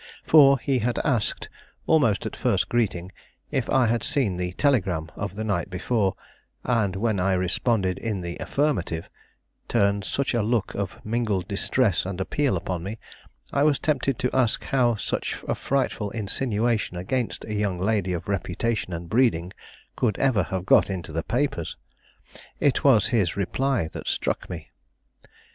For 0.23 0.57
he 0.57 0.79
had 0.79 0.97
asked, 1.05 1.47
almost 1.85 2.25
at 2.25 2.35
first 2.35 2.69
greeting, 2.69 3.11
if 3.51 3.69
I 3.69 3.85
had 3.85 4.01
seen 4.01 4.35
the 4.35 4.51
Telegram 4.53 5.11
of 5.15 5.35
the 5.35 5.43
night 5.43 5.69
before; 5.69 6.15
and 6.63 6.95
when 6.95 7.19
I 7.19 7.33
responded 7.33 7.99
in 7.99 8.21
the 8.21 8.35
affirmative, 8.39 9.11
turned 9.67 10.03
such 10.03 10.33
a 10.33 10.41
look 10.41 10.73
of 10.73 10.99
mingled 11.05 11.47
distress 11.47 12.03
and 12.03 12.19
appeal 12.19 12.57
upon 12.57 12.81
me, 12.81 12.97
I 13.53 13.61
was 13.61 13.77
tempted 13.77 14.17
to 14.17 14.35
ask 14.35 14.63
how 14.63 14.95
such 14.95 15.37
a 15.47 15.53
frightful 15.53 16.09
insinuation 16.09 16.97
against 16.97 17.45
a 17.45 17.53
young 17.53 17.77
lady 17.77 18.13
of 18.13 18.27
reputation 18.27 18.93
and 18.93 19.07
breeding 19.07 19.53
could 19.95 20.17
ever 20.17 20.41
have 20.41 20.65
got 20.65 20.89
into 20.89 21.11
the 21.11 21.21
papers. 21.21 21.77
It 22.59 22.83
was 22.83 23.09
his 23.09 23.37
reply 23.37 23.87
that 23.89 24.07
struck 24.07 24.49
me. 24.49 24.69